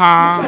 [0.00, 0.40] 哈。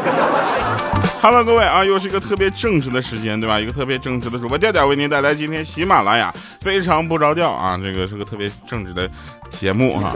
[1.21, 3.61] Hello，各位啊，又是一个特别正直的时间，对吧？
[3.61, 6.33] 一个特别正直的主播调调为您带来今天喜马拉雅
[6.63, 9.07] 非常不着调啊，这个是个特别正直的
[9.51, 10.15] 节目啊。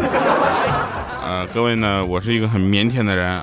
[1.23, 3.39] 呃，各位呢，我是一个很腼腆的人。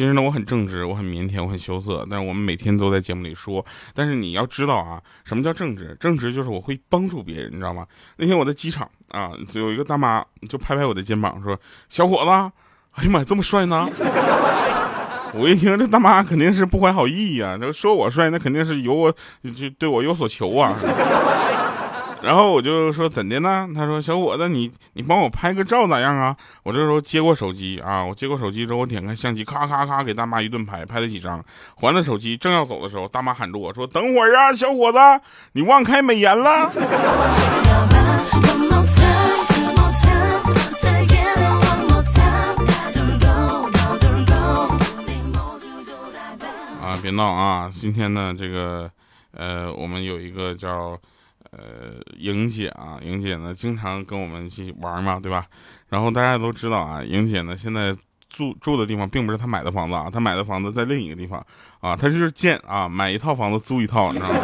[0.00, 3.62] 其实呢，我很正直，我很腼腆，我很羞涩，但是我们每天都在节目里说。
[3.94, 5.94] 但是你要知道啊，什么叫正直？
[6.00, 7.86] 正直就是我会帮助别人，你知道吗？
[8.16, 11.54] 那天我在机场啊，有一个大妈就拍拍我的肩膀说
[11.90, 12.30] ：“小伙子。”
[12.96, 13.86] 哎呀妈，这么帅呢！
[15.36, 19.12] 我一听这大妈肯定是不怀好意呀，这说我帅，那肯定是有我
[19.44, 20.74] 就对我有所求啊。
[22.22, 23.68] 然后我就说怎的呢？
[23.74, 26.36] 他说小伙子，你你帮我拍个照咋样啊？
[26.62, 31.42] 我这时候接过手机啊，我接过手机之后，我点开相机，咔咔咔给大妈一顿拍，拍了几张，
[31.76, 34.98] 还了手机，正要走的时候，大妈喊住我说等会儿啊，小伙子，
[35.52, 36.70] 你忘开美颜了。
[46.82, 47.70] 啊别闹啊！
[47.74, 48.90] 今天呢，这个，
[49.32, 50.98] 呃，我们有一个叫，
[51.50, 55.46] 呃，莹姐啊，莹姐呢，经常跟我们一起玩嘛，对吧？
[55.88, 57.96] 然后大家都知道啊，莹姐呢，现在
[58.28, 61.44] 住住的地方并不是她买的房子啊，她买的房子在另一个地方
[61.80, 64.38] 啊，她就是贱啊，买一套房子租一套，你知道吗？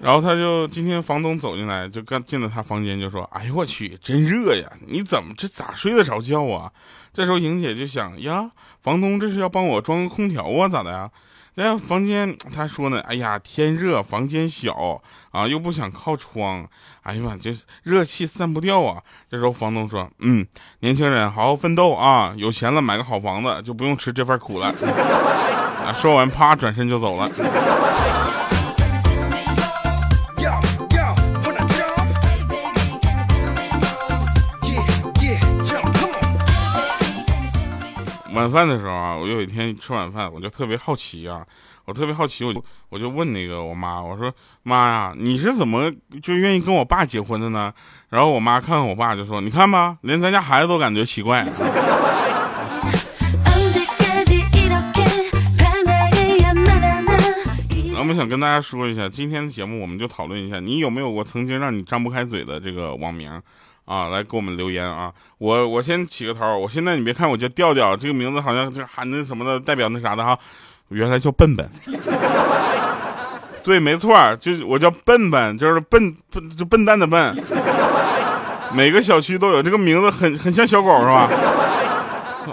[0.00, 4.70] 然后她就今天房东走进来，就刚进了她房间，就说：“哎呦我去，真热呀！
[4.86, 6.72] 你怎么这咋睡得着觉啊？”
[7.12, 8.48] 这时候莹姐就想呀。
[8.80, 10.68] 房东这是要帮我装个空调啊？
[10.68, 11.10] 咋的呀？
[11.60, 13.00] 那房间他说呢？
[13.00, 16.64] 哎呀，天热，房间小啊，又不想靠窗。
[17.02, 19.02] 哎呀妈，这热气散不掉啊！
[19.28, 20.46] 这时候房东说：“嗯，
[20.78, 24.66] 年轻人好好奋斗啊，有钱了买个好房子，就不用吃这份苦了。”
[25.84, 27.28] 啊，说完啪转身就走了。
[38.38, 41.44] 晚饭的时候啊，我有一天吃晚饭，我就特别好奇啊，
[41.86, 44.32] 我特别好奇，我就我就问那个我妈，我说
[44.62, 47.74] 妈呀，你是怎么就愿意跟我爸结婚的呢？
[48.10, 51.44] 然后我妈看看我爸就说，你看吧，连咱家孩子都感觉奇怪。
[57.98, 63.42] 我们想跟大家说一下，今天的节目我们就讨论一下，你有没有过曾经让你张不开嘴的这个网名？
[63.88, 65.10] 啊，来给我们留言啊！
[65.38, 70.38] 我我先起个头，我现在你别看我叫调调，这个名字好像就喊那什么的，代表那啥的哈，
[70.88, 71.66] 原来叫笨笨。
[73.64, 77.34] 对，没错，就是我叫笨笨，就是笨笨就笨蛋的笨。
[78.74, 81.30] 每个小区都有这个名字，很很像小狗是吧？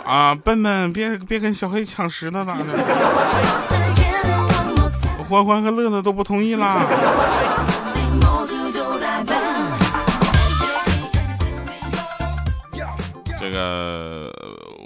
[0.06, 2.64] 啊，笨笨，别别跟小黑抢食呢，咋的？
[5.28, 6.86] 欢欢和乐乐都不同意啦。
[13.46, 14.34] 这个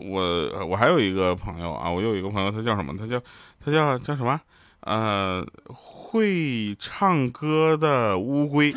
[0.06, 2.94] 我我还有一个朋友啊，我有一个朋友，他叫什么？
[3.00, 3.18] 他叫
[3.64, 4.38] 他叫叫什么？
[4.82, 8.74] 呃，会唱歌的乌龟。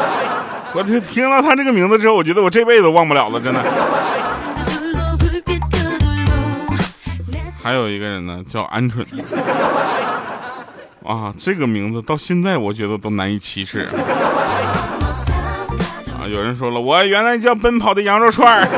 [0.72, 3.62] 我这听到他这个名字之后，我觉得我这辈子都忘不了了，真的。
[7.62, 9.04] 还有一个人呢，叫鹌鹑。
[11.04, 13.86] 啊，这个名字到现在我觉得都难以启齿。
[16.30, 18.66] 有人说了，我原来叫奔跑的羊肉串儿。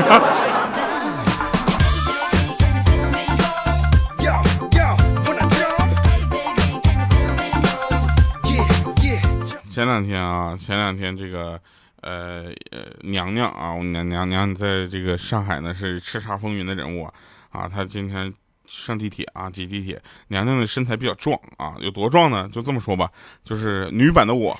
[9.70, 11.58] 前两天啊，前两天这个
[12.02, 17.04] 呃呃娘娘啊，我娘娘娘在这个上海呢是叱咤风云的人物
[17.50, 18.32] 啊，她今天
[18.68, 22.48] 上地铁啊，挤地铁，娘娘的身材比较壮啊，有多壮呢？
[22.52, 23.10] 就这么说吧，
[23.44, 24.56] 就是女版的我。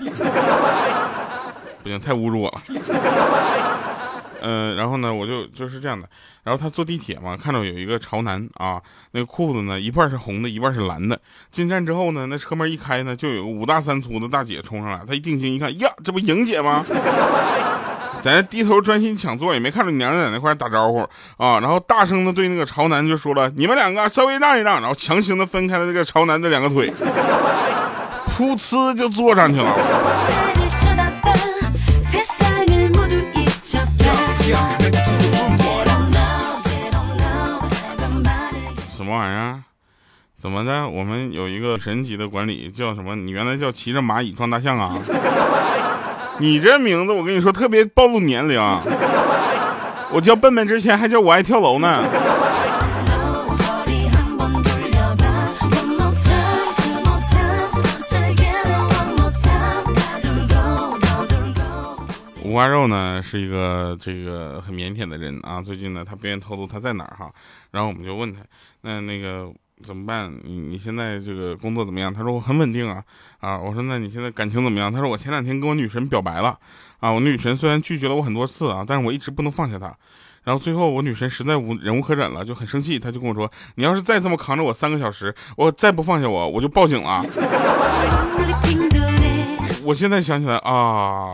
[1.82, 2.60] 不行，太侮辱我了。
[4.44, 6.08] 嗯，然后呢，我就就是这样的。
[6.42, 8.80] 然后他坐地铁嘛，看到有一个潮男啊，
[9.12, 11.16] 那个裤子呢，一半是红的，一半是蓝的。
[11.52, 15.02] 进站之后呢，那车门一开呢，就有个五大三粗的大姐冲上来。
[15.06, 16.84] 他一定睛一看，呀，这不莹姐吗？
[18.24, 21.00] 在那低头专心抢座，也没看着娘娘在那块打招呼
[21.36, 21.58] 啊。
[21.60, 26.88] 然后大声的对那个潮男就说了：“你们两个稍微让一让。”然后强行的分开了这个潮男的两个腿，
[28.26, 30.51] 噗呲就坐上去了。
[39.12, 39.62] 么玩意儿？
[40.40, 40.88] 怎么的？
[40.88, 43.14] 我们有一个神奇的管理叫什么？
[43.14, 44.98] 你原来叫骑着蚂蚁撞大象啊？
[46.40, 48.58] 你这名字我跟你说特别暴露年龄。
[50.10, 52.02] 我叫笨笨之前还叫我爱跳楼呢。
[62.52, 67.32] 五花肉呢是一个这个很腼腆的人啊，最近呢他不愿意透露他在哪儿哈，
[67.70, 68.40] 然后我们就问他，
[68.82, 69.50] 那那个
[69.82, 70.30] 怎么办？
[70.44, 72.12] 你你现在这个工作怎么样？
[72.12, 73.02] 他说我很稳定啊
[73.40, 74.92] 啊，我说那你现在感情怎么样？
[74.92, 76.58] 他说我前两天跟我女神表白了
[77.00, 79.86] 啊，我女神虽然拒绝了我很多次啊，但是我一直不能放下她。
[80.44, 87.24] 然后最后我女神实在无忍无可忍了，就很生气，她就跟我说，你要是再这么扛着我三个小时，我再不放下我，我就报警了。
[89.84, 91.32] 我现在想起来啊，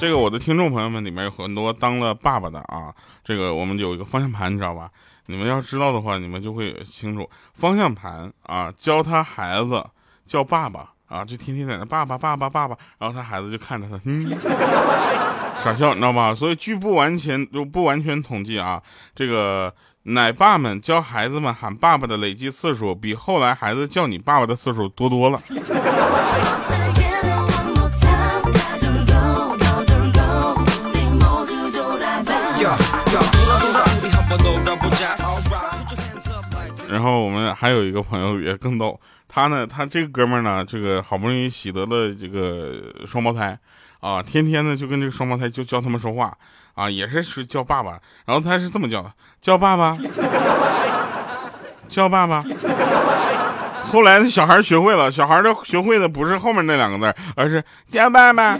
[0.00, 2.92] 这个我的听众朋友们里面有很多当了爸爸的啊，
[3.24, 4.90] 这个我们有一个方向盘，你知道吧？
[5.26, 7.28] 你们要知道的话，你们就会清楚。
[7.54, 9.82] 方向盘啊，教他孩子
[10.26, 14.30] 叫爸爸啊，就天天在那爸爸爸爸爸爸，然后他孩子就看着他，嗯，
[15.58, 16.34] 傻笑，你知道吧？
[16.34, 18.82] 所以据不完全就不完全统计啊，
[19.14, 19.74] 这个。
[20.06, 25.40] 奶爸们教孩子们喊爸爸的累计次数，比后来孩子叫你爸爸的次数多多了。
[36.86, 43.58] 然后我们还有一个朋友也更逗，他呢，他这个哥们儿呢，这个好不容易喜得了这个双胞胎，
[44.04, 46.36] 啊，天天呢就跟这个双胞胎就教他们说话。
[46.74, 49.10] 啊，也是是叫爸爸，然后他是这么叫的，
[49.40, 49.96] 叫爸爸，
[51.88, 52.44] 叫爸爸。
[53.90, 58.58] 后来那小孩学会了，小孩的学会的不是后面那两个字，而是叫爸爸。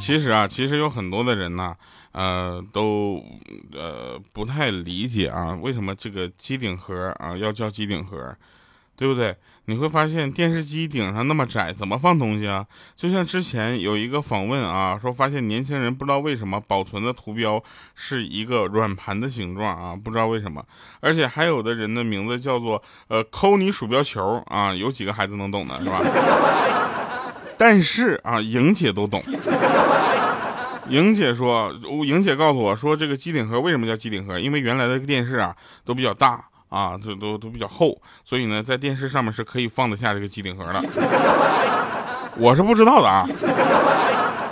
[0.00, 1.74] 其实啊，其实有很多的人呢。
[2.12, 3.22] 呃，都
[3.72, 8.36] 呃不太理解啊，为什么这个机顶盒啊要叫机顶盒，
[8.96, 9.36] 对不对？
[9.66, 12.64] 你会发现电视机顶上那么窄，怎么放东西啊？
[12.96, 17.62] 就像之前有一个访问啊，说发现年轻人不知道为什么保存的图标
[17.94, 20.64] 是一个软盘的形状啊，不知道为什么，
[21.00, 26.00] 而且还有的人的名字叫做呃抠你鼠标球啊，有几个孩子能懂的是吧？
[27.58, 29.22] 但是啊，莹姐都懂。
[30.88, 31.72] 莹姐说
[32.04, 34.38] ：“莹姐告诉我说，这个机顶盒为什么叫机顶盒？
[34.38, 35.54] 因为原来的电视啊
[35.84, 40.82] 都比较大啊，都都都比较厚，所以呢，在电视上面是可以放得下这个机顶盒的。
[42.38, 43.26] 我是不知道的啊。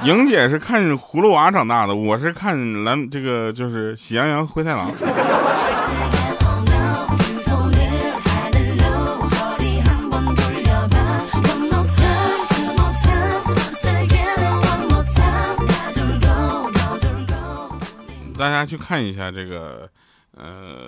[0.04, 4.90] 莹姐是看葫芦娃长大的，我是看蓝这个就是喜羊羊灰太狼。”
[18.38, 19.90] 大家去看一下这个，
[20.32, 20.84] 呃，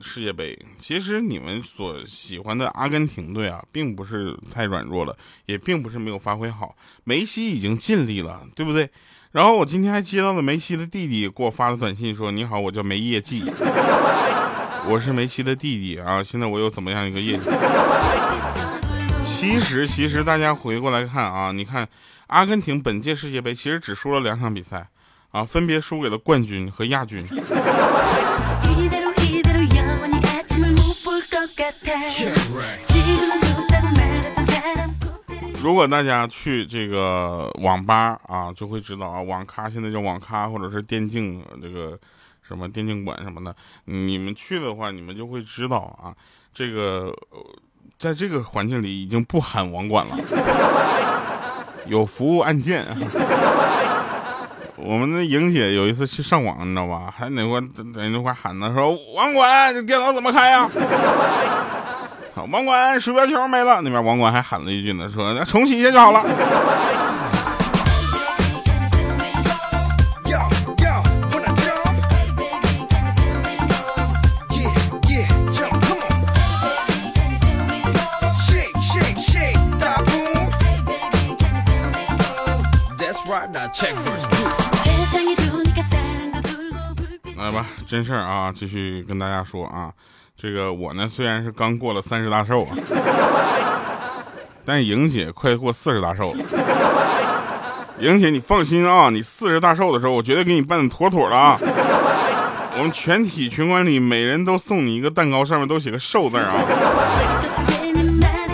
[0.00, 0.58] 世界杯。
[0.78, 6.74] 其实你们所喜欢的阿根廷队啊，并不是太软弱了，也并不是没有发挥好。
[7.04, 8.88] 梅西已经尽力了，对不对？
[9.32, 13.44] 然后我今天还接到了梅西的弟弟给我发的短信，说：“你好，我叫梅业绩，
[14.88, 16.22] 我是梅西的弟弟啊。
[16.22, 17.50] 现在我有怎么样一个业绩？”
[19.22, 21.86] 其实，其实大家回过来看啊，你看
[22.28, 24.88] 阿根廷本届世界杯其实只输了两场比赛。
[25.30, 27.24] 啊，分别输给了冠军和亚军。
[35.62, 41.98] 如果大家去这个网吧啊，就会知道啊，网咖现在叫网咖，或者是电竞这个
[42.42, 43.54] 什么电竞馆什么的。
[43.84, 46.16] 你们去的话，你们就会知道啊，
[46.52, 47.14] 这个
[47.98, 50.16] 在这个环境里已经不喊网管了，
[51.86, 52.84] 有服务按键。
[54.82, 57.12] 我们的莹姐有一次去上网，你知道吧？
[57.16, 57.60] 还哪块
[57.94, 60.68] 在那块喊呢，说网管，这电脑怎么开呀？
[62.50, 63.80] 网管，鼠标球没了。
[63.82, 66.24] 那边网管还喊了一句呢，说那重启一下就好了。
[87.86, 89.92] 真事儿啊，继续跟大家说啊，
[90.36, 92.76] 这个我呢虽然是刚过了三十大寿啊，
[94.64, 96.44] 但莹姐快过四十大寿了。
[97.98, 101.58] 莹姐，你放心啊，你四十大寿的时候，我绝对给你办的妥妥的啊。
[102.78, 106.54] 我们全体群管理每人都送你一个蛋糕，上面都写个寿字啊。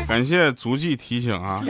[0.08, 1.62] 感谢足迹提醒啊。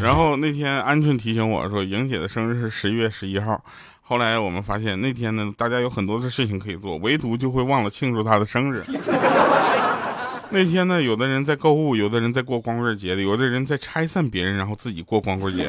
[0.00, 3.60] 然后那天鹌鹑提醒我说，莹姐的生日是十一月十一号。
[4.08, 8.80] 后来我们发现那天呢，大家有很多的事情可以做，唯独就会忘了庆祝他的生日。
[10.50, 15.68] 那天呢，有的人在购物，有的人在过光棍节的，有的人在拆散别人，然后自己过光棍节，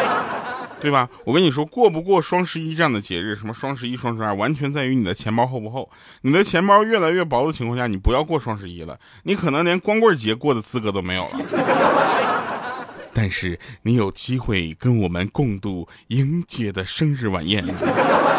[0.80, 1.06] 对吧？
[1.26, 5.90] 我跟你说，过不过双十一这样的节日，什么双十一、双十二，完全在于你的钱包厚不厚。
[6.22, 11.30] 你的钱包越来越薄的情况下，你不要过双十一了，你可能连光棍节过的资格都没有了。
[13.20, 17.64] 但是你有机会跟我们共度莹姐的生日晚宴。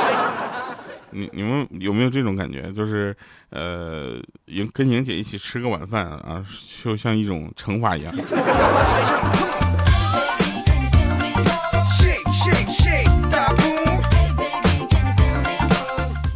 [1.12, 2.72] 你你们有没有这种感觉？
[2.72, 3.14] 就是，
[3.50, 6.46] 呃，莹跟莹姐一起吃个晚饭啊，
[6.82, 8.16] 就像一种惩罚一样。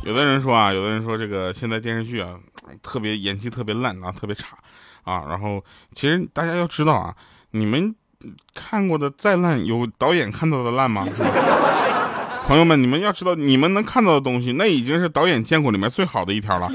[0.04, 2.38] 有的人说啊，有的人说这个现在电视剧啊，
[2.82, 4.58] 特别演技特别烂啊，特别差
[5.04, 5.24] 啊。
[5.30, 5.64] 然后
[5.96, 7.16] 其实大家要知道啊，
[7.52, 7.96] 你们
[8.54, 11.08] 看过的再烂，有导演看到的烂吗？
[12.46, 16.70] 朋友们，你们要知道，你们能看到的东西，那已经是导演见过里面最好的一条了。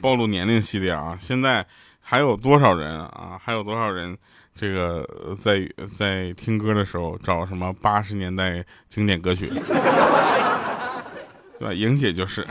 [0.00, 1.64] 暴露年龄系列啊，现在
[2.00, 3.40] 还有多少人啊？
[3.42, 4.18] 还有多少人
[4.54, 5.04] 这个
[5.38, 9.46] 在在听歌的时候找什么八十年代经典歌曲？
[11.58, 11.72] 对吧？
[11.72, 12.44] 莹姐就是，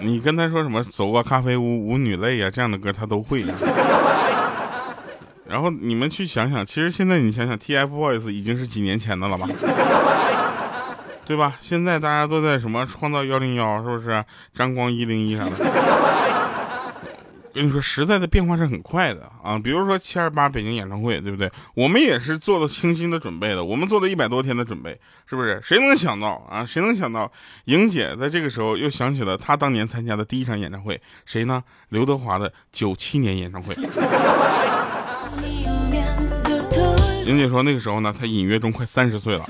[0.00, 3.44] 你跟她说什么“走过咖啡屋，舞女泪”呀这样的歌，她都会。
[5.46, 9.46] 然后你们去想想，其实现在你想想，TFBOYS 已经是几年前的了吧？
[11.24, 11.56] 对吧？
[11.60, 14.24] 现在大家都在什么创造幺零幺，是不是？
[14.54, 15.50] 张光一零一啥的。
[17.54, 19.58] 跟你说，时代的变化是很快的啊！
[19.62, 21.52] 比如说七二八北京演唱会，对不对？
[21.74, 25.60] 我们也是做了精心的准备的，我们做了一百多天的准备，是不是？
[25.62, 26.64] 谁能想到啊？
[26.64, 27.30] 谁能想到，
[27.66, 31.62] 莹姐在这个时候又想起了她当年参加的第一场演唱会，谁呢？
[31.90, 33.74] 刘德华的九七年演唱会。
[37.26, 39.44] 莹姐说，那个时候呢，她隐约中快三十岁了。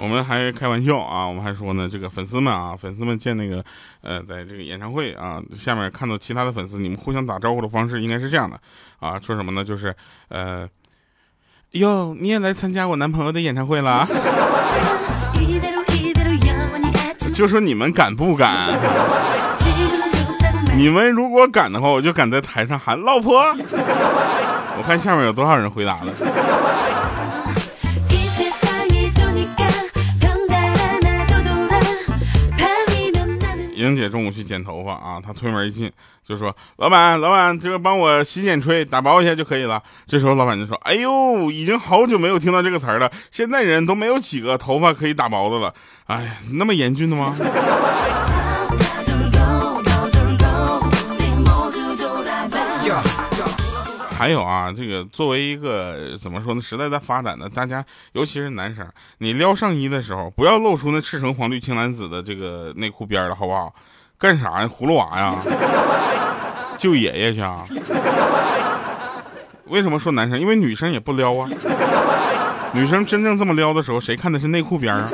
[0.00, 3.62] 我们还开玩笑啊，我们还说呢，这个粉丝们啊，粉丝们见那个，
[4.00, 8.58] 呃，在这个演唱会啊，下面看到其他的粉丝，你们互相打招呼的方式应该是这样的
[8.98, 9.62] 啊，说什么呢？
[9.62, 9.94] 就是，
[10.28, 10.66] 呃，
[11.72, 14.06] 哟，你也来参加我男朋友的演唱会了？
[17.34, 18.68] 就说你们敢不敢？
[20.76, 23.42] 你们如果敢的话，我就敢在台上喊老婆。
[24.78, 26.12] 我看下面有多少人回答了。
[33.96, 35.90] 姐中午去剪头发啊，她推门一进
[36.26, 45.74] 就说：“老板，老板，这个帮我洗剪吹打包一下就可以了。”这时候老板就说：“哎呦，已经好久没有听到这个词儿了，现在人都没有几个头发可以打薄的了。
[46.06, 47.34] 哎呀，那么严峻的吗？”
[54.20, 56.60] 还有啊，这个作为一个怎么说呢？
[56.60, 58.86] 时代在发展的，大家尤其是男生，
[59.16, 63.74] 你撩上衣的时候，不要露出那赤橙黄绿青蓝紫的这个内裤边了，好不好？
[64.18, 64.68] 干啥呀？
[64.68, 65.36] 葫芦娃呀？
[66.76, 67.64] 救爷爷去啊？
[69.68, 70.38] 为什么说男生？
[70.38, 71.48] 因为女生也不撩啊。
[72.74, 75.10] 女生真正这么撩的时候，谁看的是内裤边啊？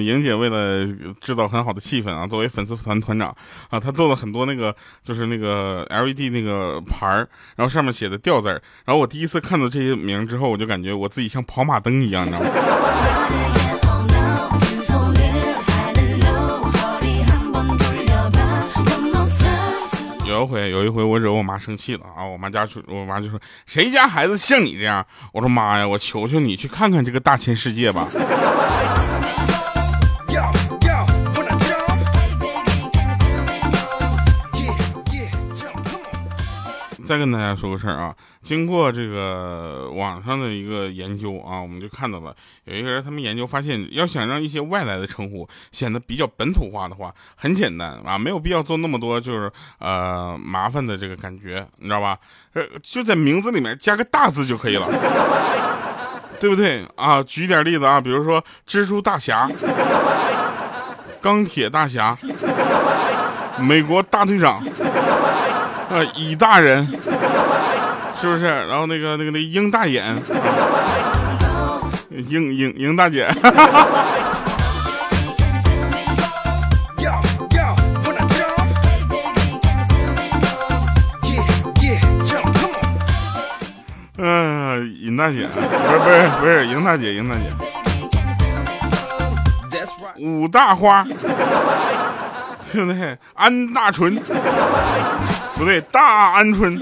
[0.00, 0.86] 莹姐为了
[1.20, 3.34] 制造很好的气氛啊，作为粉丝团团长
[3.70, 4.74] 啊，她做了很多那个
[5.04, 8.62] 就是那个 LED 那个牌儿，然后上面写的吊字儿。
[8.84, 12.46] 然后我第一次看到这些名之后，我就感觉我自己像跑马灯一样，你知道吗？
[20.26, 22.22] 有一回，有一回我惹我妈生气了啊！
[22.22, 28.06] 我妈家去，我妈就说：“谁家孩子像你这样？”我说：“妈呀，我求求你去看看这个大千世界吧。”
[37.08, 52.18] 再跟大家说个事儿啊，经过这个网上的一个研究啊，我们就看到了有一个人，他们研究发现，要想让一些外来的称呼显得比较本土化的话，很简单啊，没有必要做那么多就是呃麻烦的这个感觉，你知道吧？
[52.52, 54.86] 呃，就在名字里面加个大字就可以了，
[56.38, 57.22] 对不对啊？
[57.22, 59.50] 举点例子啊，比如说蜘蛛大侠、
[61.22, 62.14] 钢铁大侠、
[63.58, 64.62] 美国大队长。
[65.90, 66.86] 啊，乙大人，
[68.20, 68.44] 是不是？
[68.44, 70.04] 然后那个那个那鹰大眼，
[72.10, 73.26] 鹰鹰鹰大姐。
[84.20, 87.42] 嗯，尹大姐，不是不是不是赢大姐，赢大姐。
[90.20, 91.06] 五大花，
[92.72, 93.16] 对不对？
[93.34, 94.14] 安大纯，
[95.56, 96.78] 不对，大鹌鹑。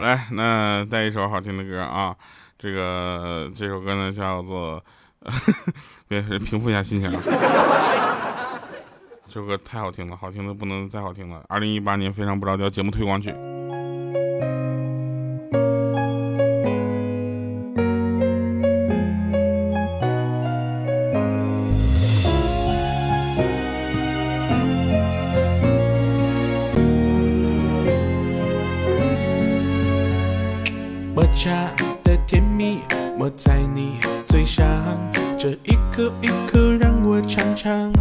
[0.00, 2.14] 来，那带一首好听的歌啊！
[2.58, 4.82] 这个这首歌呢叫做，
[6.08, 7.10] 别平复一下心情。
[9.26, 11.42] 这首歌太好听了，好听的不能再好听了。
[11.48, 13.34] 二零一八年非常不着调节目推广曲。
[35.38, 37.92] 这一口一口让我尝尝。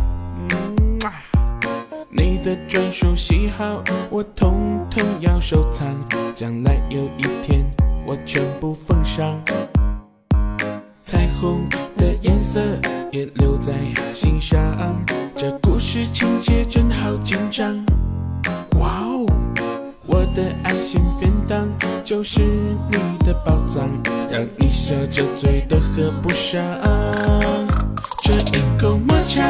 [2.09, 5.85] 你的专属喜好我统统要收藏，
[6.33, 7.63] 将来有一天
[8.07, 9.39] 我全部奉上。
[11.03, 12.59] 彩虹的颜色
[13.11, 13.71] 也留在
[14.15, 14.59] 心上，
[15.35, 17.85] 这故事情节真好紧张。
[18.79, 19.27] 哇哦！
[20.07, 21.69] 我的爱心便当
[22.03, 23.87] 就是你的宝藏，
[24.37, 26.63] 让你笑着醉都合不上。
[28.21, 29.41] 这一口抹茶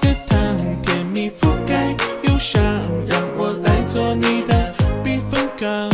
[0.00, 1.90] 的糖，甜蜜覆盖
[2.22, 2.62] 忧伤，
[3.08, 4.72] 让我来做你的
[5.02, 5.90] 避风港。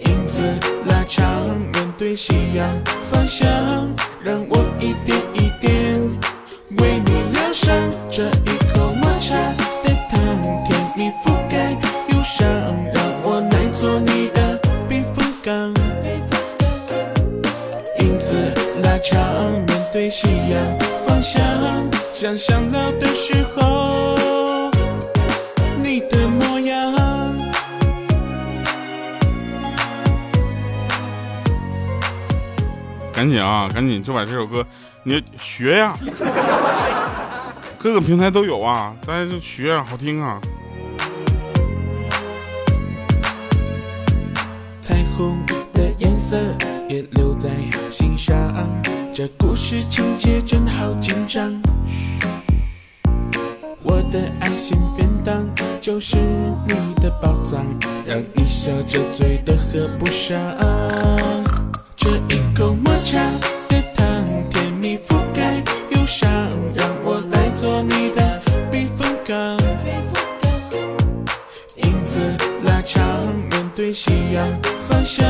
[0.00, 0.42] 影子
[0.84, 1.26] 拉长，
[1.72, 2.68] 面对夕阳
[3.10, 3.48] 方向，
[22.18, 24.70] 想想老的时候
[25.82, 26.90] 你的模样。
[33.12, 34.66] 赶紧啊，赶紧就把这首歌
[35.02, 35.94] 你学呀，
[37.76, 40.40] 各个平台都有啊，大家就学啊，好听啊。
[44.80, 45.36] 彩虹
[45.74, 46.38] 的颜色
[46.88, 47.50] 也留在
[47.90, 48.34] 心上，
[49.16, 51.50] 这故事情节真好紧张。
[53.82, 55.48] 我的爱心便当
[55.80, 56.18] 就是
[56.68, 57.64] 你的宝藏，
[58.04, 60.38] 让你笑着嘴都合不上。
[61.96, 63.18] 这一口抹茶
[63.70, 64.06] 的糖，
[64.50, 66.30] 甜蜜覆盖忧伤，
[66.74, 69.34] 让我来做你的避风港。
[71.76, 72.18] 影子
[72.66, 73.02] 拉长，
[73.48, 74.46] 面对夕阳
[74.86, 75.24] 方向，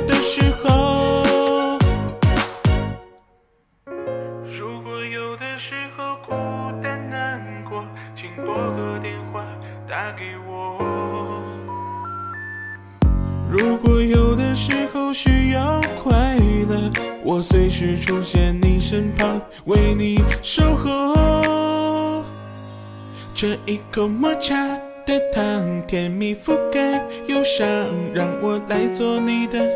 [0.00, 1.76] 的时候。
[4.44, 6.32] 如果有的时候孤
[6.82, 9.44] 单难过，请拨个电话
[9.88, 10.78] 打给我。
[13.48, 16.36] 如果有的时候需要快
[16.68, 16.90] 乐，
[17.22, 22.22] 我随时出现你身旁，为你守候。
[23.34, 24.56] 这一口抹茶
[25.06, 27.66] 的糖，甜蜜覆盖忧伤，
[28.12, 29.75] 让我来做你的